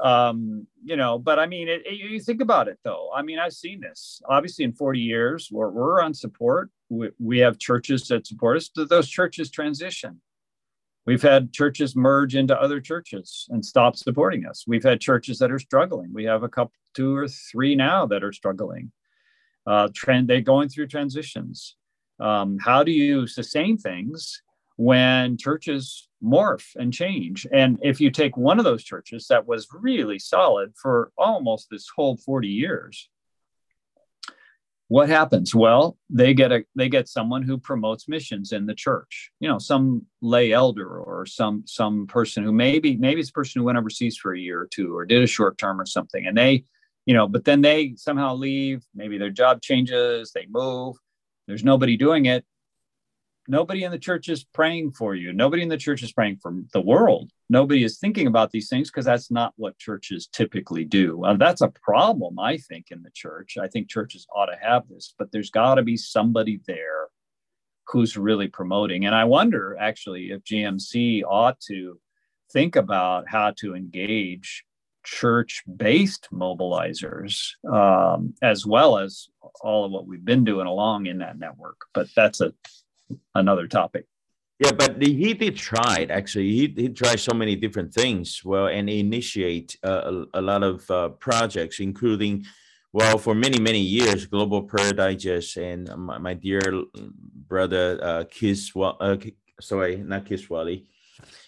[0.01, 3.11] Um, you know, but I mean, it, it, you think about it though.
[3.15, 6.69] I mean, I've seen this obviously in 40 years where we're on support.
[6.89, 8.69] We, we have churches that support us.
[8.75, 10.21] Those churches transition.
[11.05, 14.65] We've had churches merge into other churches and stop supporting us.
[14.67, 16.11] We've had churches that are struggling.
[16.13, 18.91] We have a couple, two or three now that are struggling
[19.65, 21.75] uh, trend they're going through transitions.
[22.19, 24.41] Um, how do you sustain things
[24.77, 27.45] when churches morph and change?
[27.51, 31.87] And if you take one of those churches that was really solid for almost this
[31.95, 33.09] whole 40 years
[34.87, 35.55] what happens?
[35.55, 39.57] Well they get a they get someone who promotes missions in the church you know
[39.57, 43.77] some lay elder or some some person who maybe maybe it's a person who went
[43.77, 46.63] overseas for a year or two or did a short term or something and they
[47.05, 50.95] you know, but then they somehow leave, maybe their job changes, they move,
[51.47, 52.45] there's nobody doing it.
[53.47, 55.31] Nobody in the church is praying for you.
[55.31, 57.29] Nobody in the church is praying for the world.
[57.47, 61.23] Nobody is thinking about these things because that's not what churches typically do.
[61.23, 63.57] Uh, that's a problem, I think, in the church.
[63.61, 67.09] I think churches ought to have this, but there's got to be somebody there
[67.87, 69.05] who's really promoting.
[69.05, 71.99] And I wonder actually if GMC ought to
[72.51, 74.65] think about how to engage
[75.05, 79.29] church based mobilizers, um, as well as
[79.61, 81.77] all of what we've been doing along in that network.
[81.93, 82.53] But that's a
[83.35, 84.05] another topic.
[84.59, 86.51] Yeah, but he did try it actually.
[86.51, 88.41] He, he tried so many different things.
[88.43, 92.45] Well, and initiate uh, a, a, lot of uh, projects, including,
[92.93, 96.61] well, for many many years, Global Prayer Digest and my, my dear
[97.47, 98.71] brother uh, Kiss.
[98.75, 99.17] Uh,
[99.59, 100.87] sorry, not Kiss Wally,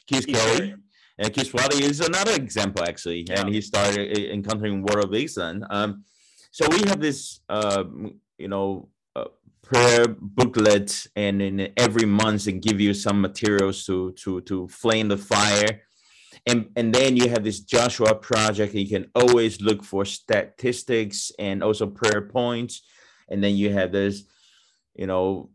[0.05, 0.75] Kiss Kelly.
[1.19, 3.25] And Kiswati is another example, actually.
[3.27, 3.41] Yeah.
[3.41, 5.63] And he started encountering Word of.
[5.69, 6.03] Um,
[6.51, 7.83] so we have this, uh,
[8.37, 9.25] you know, uh,
[9.63, 15.07] prayer booklet, and in every month they give you some materials to to to flame
[15.07, 15.81] the fire.
[16.45, 18.73] And, and then you have this Joshua project.
[18.73, 22.83] You can always look for statistics and also prayer points.
[23.27, 24.23] And then you have this,
[24.95, 25.49] you know,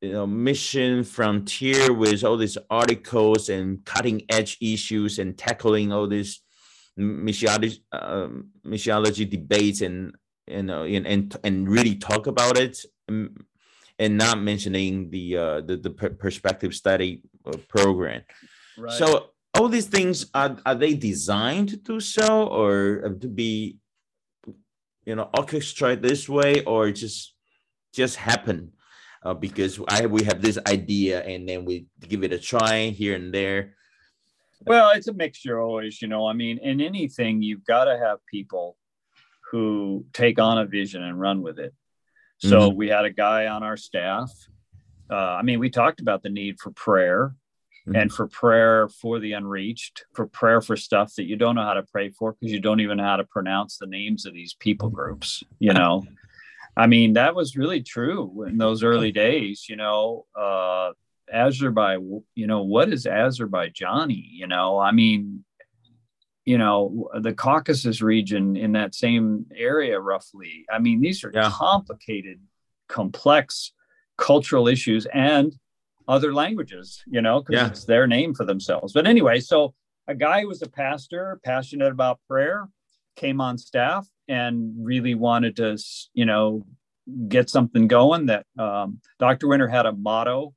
[0.00, 6.06] you know mission frontier with all these articles and cutting edge issues and tackling all
[6.06, 6.40] these
[6.98, 8.28] missiology, uh,
[8.66, 10.14] missiology debates and
[10.46, 15.76] you know and, and and really talk about it and, not mentioning the uh, the,
[15.76, 18.22] the perspective study uh, program
[18.78, 18.92] right.
[18.92, 23.76] so all these things are, are they designed to do so or to be
[25.04, 27.34] you know orchestrated this way or just
[27.92, 28.72] just happen
[29.22, 33.14] uh, because I we have this idea and then we give it a try here
[33.14, 33.74] and there.
[34.66, 36.26] Well, it's a mixture always, you know.
[36.26, 38.76] I mean, in anything, you've got to have people
[39.50, 41.74] who take on a vision and run with it.
[42.38, 42.76] So mm-hmm.
[42.76, 44.30] we had a guy on our staff.
[45.10, 47.34] Uh, I mean, we talked about the need for prayer
[47.86, 47.96] mm-hmm.
[47.96, 51.74] and for prayer for the unreached, for prayer for stuff that you don't know how
[51.74, 54.54] to pray for because you don't even know how to pronounce the names of these
[54.54, 56.04] people groups, you know.
[56.78, 60.92] I mean, that was really true in those early days, you know, uh,
[61.30, 64.22] Azerbaijan, you know, what is Azerbaijani?
[64.30, 65.44] You know, I mean,
[66.44, 70.64] you know, the Caucasus region in that same area, roughly.
[70.70, 71.50] I mean, these are yeah.
[71.52, 72.40] complicated,
[72.88, 73.72] complex
[74.16, 75.52] cultural issues and
[76.06, 77.66] other languages, you know, because yeah.
[77.66, 78.92] it's their name for themselves.
[78.92, 79.74] But anyway, so
[80.06, 82.68] a guy who was a pastor, passionate about prayer,
[83.16, 85.78] came on staff and really wanted to,
[86.14, 86.66] you know,
[87.28, 88.26] get something going.
[88.26, 89.48] That um, Dr.
[89.48, 90.54] Winter had a motto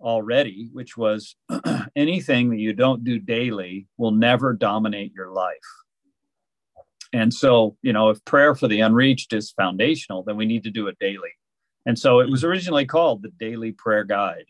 [0.00, 1.36] already, which was
[1.96, 5.56] anything that you don't do daily will never dominate your life.
[7.12, 10.70] And so, you know, if prayer for the unreached is foundational, then we need to
[10.70, 11.30] do it daily.
[11.84, 14.46] And so it was originally called the Daily Prayer Guide.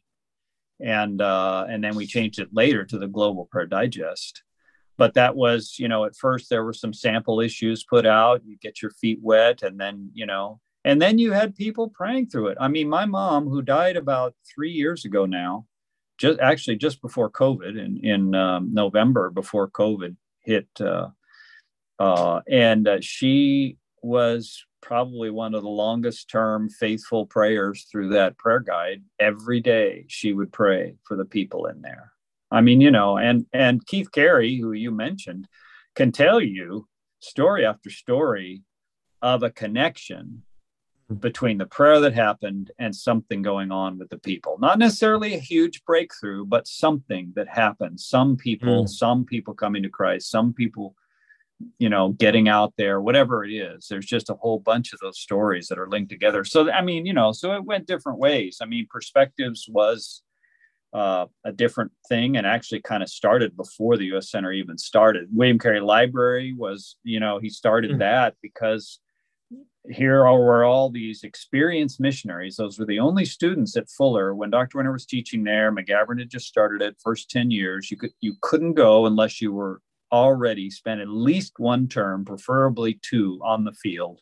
[0.81, 4.43] And uh, and then we changed it later to the Global Prayer Digest
[5.03, 8.57] but that was you know at first there were some sample issues put out you
[8.63, 12.47] get your feet wet and then you know and then you had people praying through
[12.47, 15.67] it i mean my mom who died about three years ago now
[16.19, 21.09] just actually just before covid in in um, november before covid hit uh,
[21.99, 28.37] uh, and uh, she was probably one of the longest term faithful prayers through that
[28.37, 29.01] prayer guide.
[29.21, 32.13] Every day she would pray for the people in there.
[32.53, 35.49] I mean, you know, and and Keith Carey, who you mentioned,
[35.95, 36.87] can tell you
[37.21, 38.63] story after story
[39.23, 40.43] of a connection
[41.21, 44.59] between the prayer that happened and something going on with the people.
[44.59, 48.01] Not necessarily a huge breakthrough, but something that happened.
[48.01, 48.89] Some people, mm.
[48.89, 50.95] some people coming to Christ, some people,
[51.79, 53.89] you know, getting out there, whatever it is.
[53.89, 56.45] There's just a whole bunch of those stories that are linked together.
[56.45, 58.59] So, I mean, you know, so it went different ways.
[58.63, 60.23] I mean, perspectives was
[60.93, 64.31] uh, a different thing and actually kind of started before the U.S.
[64.31, 65.29] Center even started.
[65.33, 67.99] William Carey Library was, you know, he started mm.
[68.01, 69.01] that because
[69.91, 72.57] here were all these experienced missionaries.
[72.57, 74.79] Those were the only students at Fuller when Dr.
[74.79, 75.73] Winter was teaching there.
[75.73, 76.97] McGavran had just started it.
[77.03, 79.81] First ten years, you could you couldn't go unless you were
[80.13, 84.21] already spent at least one term, preferably two, on the field.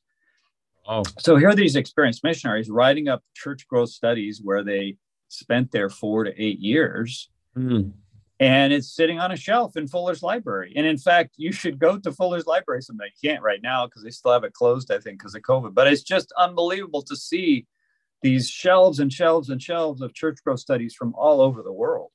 [0.89, 1.03] Oh.
[1.19, 4.97] So here are these experienced missionaries writing up church growth studies where they
[5.33, 7.29] spent there four to eight years.
[7.57, 7.93] Mm
[8.41, 10.73] and it's sitting on a shelf in Fuller's library.
[10.75, 13.13] And in fact, you should go to Fuller's library someday.
[13.21, 15.75] You can't right now because they still have it closed, I think, because of COVID.
[15.75, 17.67] But it's just unbelievable to see
[18.23, 22.11] these shelves and shelves and shelves of church growth studies from all over the world.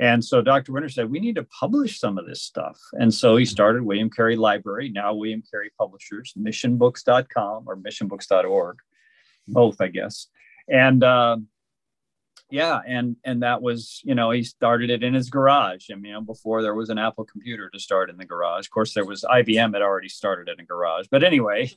[0.00, 0.72] And so Dr.
[0.72, 2.78] Winter said, we need to publish some of this stuff.
[2.94, 8.78] And so he started William Carey Library, now William Carey Publishers, missionbooks.com or missionbooks.org,
[9.48, 10.28] both, I guess.
[10.68, 11.38] And uh,
[12.50, 15.86] yeah and and that was you know he started it in his garage.
[15.90, 18.66] I mean, before there was an apple computer to start in the garage.
[18.66, 21.06] Of course there was ibm had already started in a garage.
[21.10, 21.72] But anyway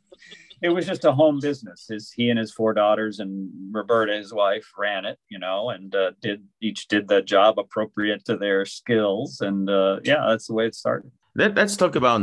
[0.61, 1.87] it was just a home business.
[1.87, 5.93] His he and his four daughters and roberta his wife ran it you know and
[5.95, 9.41] uh, did each did the job appropriate to their skills.
[9.41, 11.11] And uh, yeah that's the way it started.
[11.35, 12.21] Let, let's talk about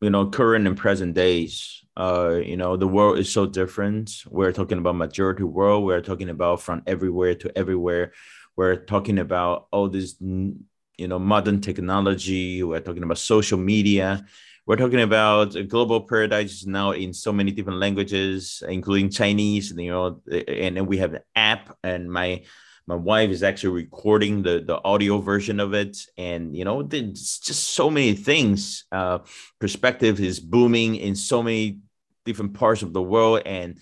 [0.00, 4.22] you know current and present days uh, you know, the world is so different.
[4.28, 5.84] We're talking about majority world.
[5.84, 8.12] We're talking about from everywhere to everywhere.
[8.54, 10.56] We're talking about all this, you
[10.96, 12.62] know, modern technology.
[12.62, 14.24] We're talking about social media.
[14.64, 19.72] We're talking about global paradise now in so many different languages, including Chinese.
[19.76, 22.44] You know, and then we have an app, and my
[22.88, 25.98] my wife is actually recording the the audio version of it.
[26.16, 29.18] And you know there's just so many things uh
[29.60, 31.80] perspective is booming in so many
[32.24, 33.42] different parts of the world.
[33.44, 33.78] And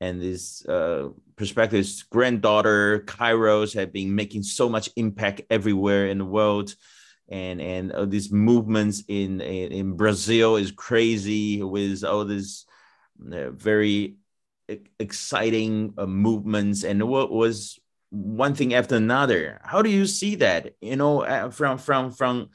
[0.00, 6.24] and this uh, perspective's granddaughter Kairos have been making so much impact everywhere in the
[6.24, 6.74] world.
[7.28, 12.66] And and uh, these movements in, in, in Brazil is crazy with all these
[13.32, 14.16] uh, very
[14.98, 16.82] exciting uh, movements.
[16.82, 17.78] And what was
[18.10, 22.48] one thing after another how do you see that you know uh, from from from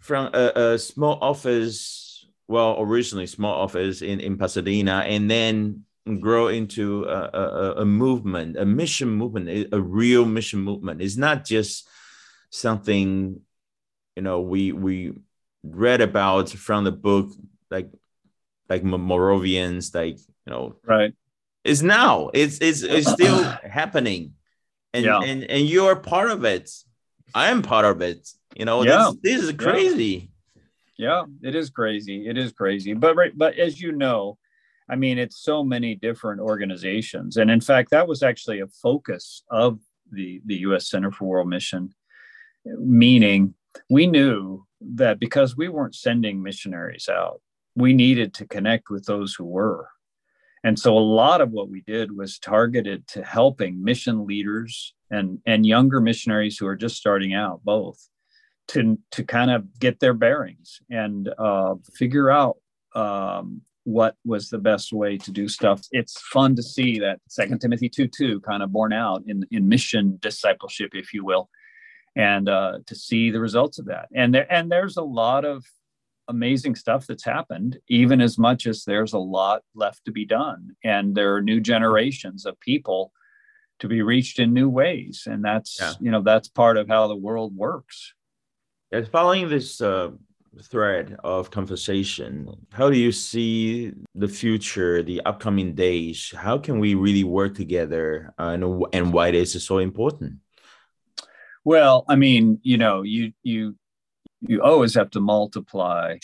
[0.00, 2.10] from a, a small office
[2.50, 5.84] well, originally small office in, in Pasadena, and then
[6.18, 11.00] grow into a, a, a, movement, a mission movement, a real mission movement.
[11.00, 11.88] It's not just
[12.50, 13.40] something,
[14.16, 15.12] you know, we we
[15.62, 17.30] read about from the book,
[17.70, 17.88] like
[18.68, 21.14] like Moravians, like you know, right.
[21.62, 22.30] It's now.
[22.34, 24.32] It's it's it's still happening,
[24.94, 25.20] and yeah.
[25.20, 26.70] and and you're part of it.
[27.34, 28.28] I am part of it.
[28.56, 29.12] You know, yeah.
[29.22, 30.04] this, this is crazy.
[30.04, 30.26] Yeah
[31.00, 34.36] yeah it is crazy it is crazy but right but as you know
[34.86, 39.42] i mean it's so many different organizations and in fact that was actually a focus
[39.50, 39.80] of
[40.12, 41.94] the the us center for world mission
[42.66, 43.54] meaning
[43.88, 47.40] we knew that because we weren't sending missionaries out
[47.74, 49.88] we needed to connect with those who were
[50.62, 55.38] and so a lot of what we did was targeted to helping mission leaders and
[55.46, 57.98] and younger missionaries who are just starting out both
[58.68, 62.56] to to kind of get their bearings and uh, figure out
[62.94, 65.82] um, what was the best way to do stuff.
[65.90, 69.68] It's fun to see that Second Timothy two two kind of borne out in in
[69.68, 71.48] mission discipleship, if you will,
[72.16, 74.08] and uh, to see the results of that.
[74.14, 75.64] And there and there's a lot of
[76.30, 80.76] amazing stuff that's happened, even as much as there's a lot left to be done.
[80.82, 83.12] And there are new generations of people
[83.80, 85.94] to be reached in new ways, and that's yeah.
[86.00, 88.14] you know that's part of how the world works.
[88.92, 90.10] Yes, following this uh,
[90.62, 96.32] thread of conversation, how do you see the future, the upcoming days?
[96.36, 100.38] How can we really work together, uh, and, and why this is so important?
[101.64, 103.76] Well, I mean, you know, you you
[104.40, 106.16] you always have to multiply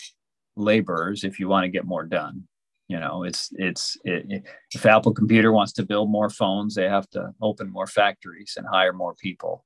[0.56, 2.44] laborers if you want to get more done.
[2.88, 7.08] You know, it's it's it, if Apple Computer wants to build more phones, they have
[7.10, 9.64] to open more factories and hire more people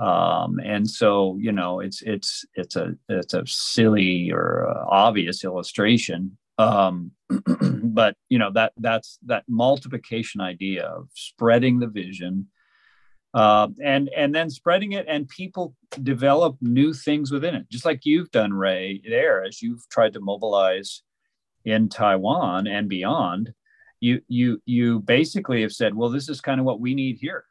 [0.00, 5.44] um, and so you know it's it's it's a it's a silly or uh, obvious
[5.44, 7.12] illustration Um,
[7.82, 12.48] but you know that that's that multiplication idea of spreading the vision
[13.32, 17.68] uh, and and then spreading it and people develop new things within it.
[17.70, 21.02] Just like you've done ray there as you've tried to mobilize
[21.64, 23.52] in taiwan and beyond
[24.00, 27.44] you you you basically have said well this is kind of what we need here.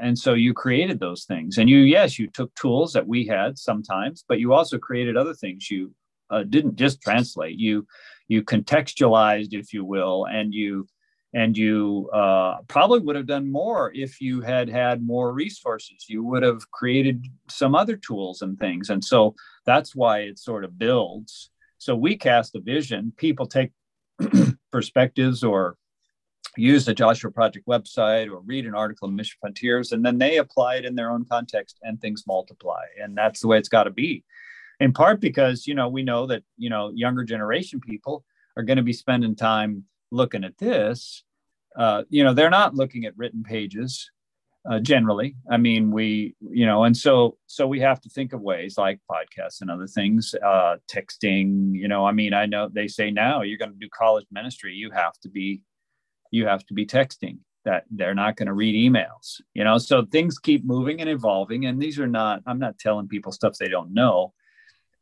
[0.00, 1.58] And so you created those things.
[1.58, 5.34] And you yes you took tools that we had sometimes but you also created other
[5.34, 5.94] things you
[6.30, 7.58] uh, didn't just translate.
[7.58, 7.86] You
[8.26, 10.88] you contextualized if you will and you
[11.32, 16.06] and you uh, probably would have done more if you had had more resources.
[16.08, 18.90] You would have created some other tools and things.
[18.90, 21.50] And so that's why it sort of builds.
[21.78, 23.12] So we cast a vision.
[23.16, 23.70] People take
[24.72, 25.76] perspectives or
[26.56, 30.38] use the joshua project website or read an article in mission frontiers and then they
[30.38, 32.82] apply it in their own context and things multiply.
[33.00, 34.24] And that's the way it's got to be.
[34.80, 38.24] In part because you know we know that you know younger generation people
[38.56, 41.24] are going to be spending time looking at this,
[41.76, 44.10] uh, you know, they're not looking at written pages
[44.68, 45.36] uh, generally.
[45.50, 49.00] I mean, we, you know, and so so we have to think of ways like
[49.10, 51.74] podcasts and other things, uh, texting.
[51.74, 54.74] You know, I mean, I know they say now you're going to do college ministry,
[54.74, 55.62] you have to be,
[56.30, 57.38] you have to be texting.
[57.66, 59.38] That they're not going to read emails.
[59.52, 62.42] You know, so things keep moving and evolving, and these are not.
[62.46, 64.32] I'm not telling people stuff they don't know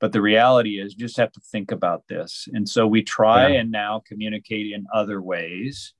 [0.01, 3.61] but the reality is just have to think about this and so we try yeah.
[3.61, 5.95] and now communicate in other ways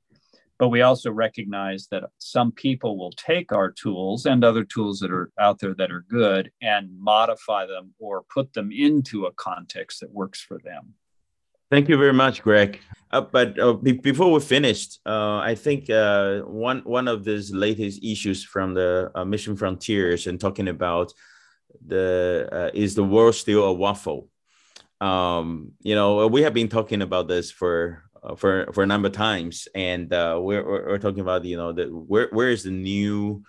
[0.59, 5.13] but we also recognize that some people will take our tools and other tools that
[5.13, 10.01] are out there that are good and modify them or put them into a context
[10.01, 10.95] that works for them
[11.71, 12.81] Thank you very much, Greg.
[13.11, 17.53] Uh, but uh, be- before we finished, uh, I think uh, one one of these
[17.53, 21.13] latest issues from the uh, Mission Frontiers and talking about
[21.85, 24.29] the uh, is the world still a waffle?
[25.01, 29.09] Um, you know, we have been talking about this for uh, for for a number
[29.09, 32.71] of times, and uh, we're, we're talking about you know that where where is the
[32.71, 33.43] new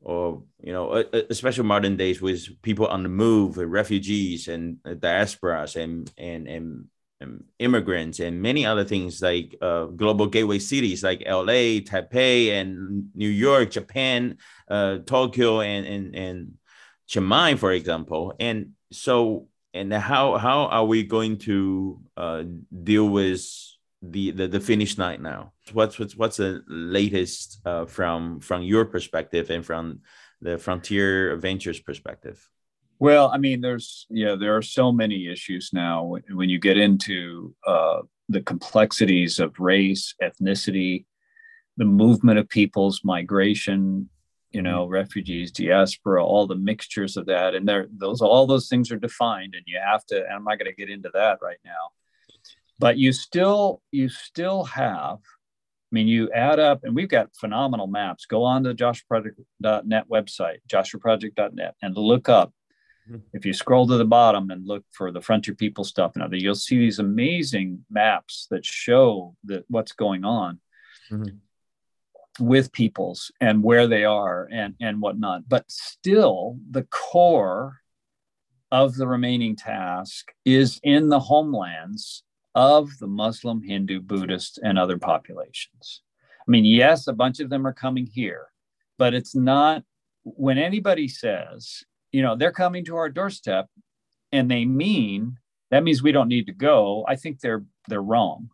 [0.00, 6.10] or you know especially modern days with people on the move refugees and diasporas and
[6.16, 6.86] and and,
[7.20, 13.10] and immigrants and many other things like uh, global gateway cities like la taipei and
[13.14, 14.38] new york japan
[14.70, 16.52] uh, tokyo and and and
[17.10, 18.34] Chiang for example.
[18.38, 22.44] And so, and how how are we going to uh,
[22.84, 23.44] deal with
[24.00, 25.52] the, the the finish night now?
[25.72, 30.00] What's what's what's the latest uh, from from your perspective and from
[30.40, 32.48] the Frontier Ventures perspective?
[33.00, 37.54] Well, I mean, there's yeah, there are so many issues now when you get into
[37.66, 41.06] uh, the complexities of race, ethnicity,
[41.76, 44.08] the movement of peoples, migration,
[44.52, 44.92] you know mm-hmm.
[44.92, 49.54] refugees diaspora all the mixtures of that and there those all those things are defined
[49.54, 51.90] and you have to and i'm not going to get into that right now.
[52.78, 57.86] But you still you still have i mean you add up and we've got phenomenal
[57.86, 58.26] maps.
[58.26, 62.52] Go on the joshuaproject.net website joshuaproject.net and look up.
[63.08, 63.18] Mm-hmm.
[63.32, 66.36] if you scroll to the bottom and look for the frontier people stuff and other
[66.36, 70.60] you'll see these amazing maps that show that what's going on.
[71.10, 71.36] Mm-hmm
[72.38, 75.48] with peoples and where they are and and whatnot.
[75.48, 77.80] But still the core
[78.70, 82.22] of the remaining task is in the homelands
[82.54, 86.02] of the muslim hindu buddhist and other populations.
[86.46, 88.46] I mean yes a bunch of them are coming here
[88.98, 89.82] but it's not
[90.24, 93.66] when anybody says you know they're coming to our doorstep
[94.32, 95.36] and they mean
[95.70, 97.04] that means we don't need to go.
[97.08, 98.50] I think they're they're wrong.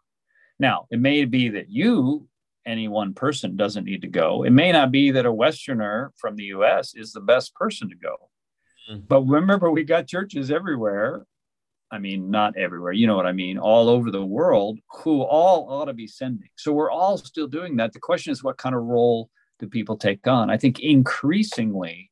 [0.58, 2.28] Now it may be that you
[2.66, 4.42] any one person doesn't need to go.
[4.42, 7.96] It may not be that a Westerner from the US is the best person to
[7.96, 8.30] go.
[8.90, 9.06] Mm-hmm.
[9.08, 11.26] But remember, we got churches everywhere.
[11.90, 15.70] I mean, not everywhere, you know what I mean, all over the world who all
[15.70, 16.48] ought to be sending.
[16.56, 17.92] So we're all still doing that.
[17.92, 20.50] The question is, what kind of role do people take on?
[20.50, 22.10] I think increasingly,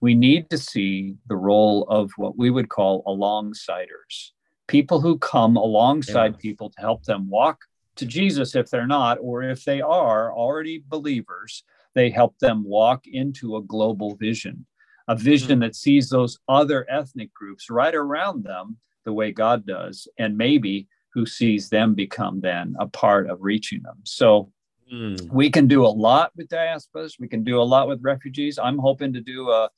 [0.00, 4.32] we need to see the role of what we would call alongsiders
[4.72, 6.38] people who come alongside yeah.
[6.38, 7.58] people to help them walk
[7.96, 11.64] to Jesus if they're not, or if they are already believers,
[11.94, 14.66] they help them walk into a global vision,
[15.08, 15.60] a vision mm-hmm.
[15.60, 20.86] that sees those other ethnic groups right around them the way God does, and maybe
[21.12, 23.98] who sees them become then a part of reaching them.
[24.04, 24.50] So
[24.92, 25.30] mm.
[25.30, 28.58] we can do a lot with diasporas, we can do a lot with refugees.
[28.58, 29.68] I'm hoping to do a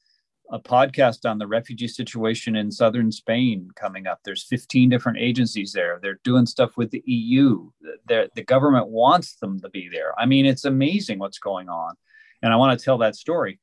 [0.54, 4.20] a podcast on the refugee situation in southern Spain coming up.
[4.24, 5.98] There's 15 different agencies there.
[6.00, 7.70] They're doing stuff with the EU.
[8.06, 10.14] They're, the government wants them to be there.
[10.16, 11.94] I mean, it's amazing what's going on.
[12.40, 13.58] And I want to tell that story.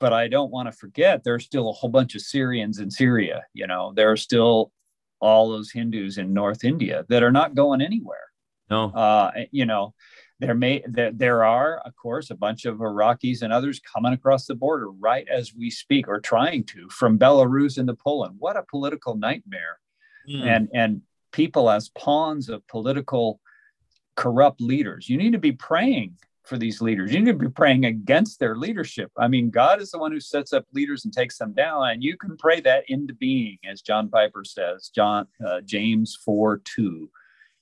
[0.00, 3.44] But I don't want to forget there's still a whole bunch of Syrians in Syria.
[3.52, 4.72] You know, there are still
[5.20, 8.18] all those Hindus in North India that are not going anywhere.
[8.68, 9.94] No, uh, you know,
[10.40, 14.46] there may there, there are, of course, a bunch of Iraqis and others coming across
[14.46, 18.36] the border right as we speak, or trying to from Belarus into Poland.
[18.38, 19.78] What a political nightmare!
[20.28, 20.46] Mm.
[20.46, 23.40] And and people as pawns of political
[24.16, 25.08] corrupt leaders.
[25.08, 27.12] You need to be praying for these leaders.
[27.12, 29.10] You need to be praying against their leadership.
[29.16, 32.02] I mean, God is the one who sets up leaders and takes them down, and
[32.02, 37.10] you can pray that into being, as John Piper says, John uh, James four two.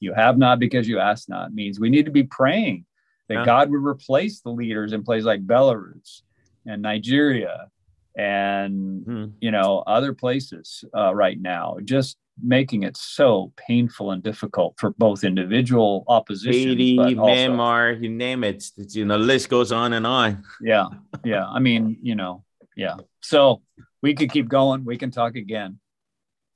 [0.02, 2.86] You have not because you ask not means we need to be praying
[3.28, 3.44] that yeah.
[3.44, 6.22] God would replace the leaders in places like Belarus
[6.66, 7.68] and Nigeria
[8.16, 9.24] and hmm.
[9.40, 11.76] you know other places uh, right now.
[11.84, 18.42] Just making it so painful and difficult for both individual opposition, Haiti, Myanmar, you name
[18.42, 18.64] it.
[18.76, 20.42] You know, the list goes on and on.
[20.60, 20.86] yeah,
[21.24, 21.46] yeah.
[21.46, 22.42] I mean, you know,
[22.76, 22.96] yeah.
[23.20, 23.62] So
[24.02, 24.84] we could keep going.
[24.84, 25.78] We can talk again.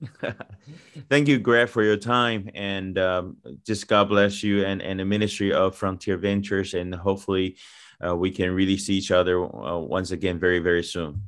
[1.08, 5.04] Thank you, Greg, for your time, and um, just God bless you and and the
[5.04, 7.56] ministry of Frontier Ventures, and hopefully
[8.06, 11.22] uh, we can really see each other uh, once again very very soon.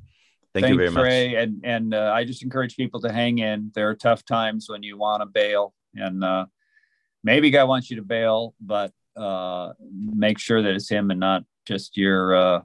[0.53, 1.03] Thank Thanks, you very much.
[1.03, 3.71] Ray, and and uh, I just encourage people to hang in.
[3.75, 6.47] There are tough times when you want to bail, and uh,
[7.25, 11.45] maybe God wants you to bail, but uh, make sure that it's Him and not
[11.67, 12.61] just your uh,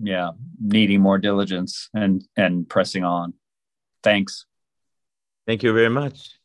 [0.00, 0.30] yeah
[0.60, 3.34] needing more diligence and and pressing on.
[4.04, 4.44] Thanks.
[5.46, 6.38] Thank you very much.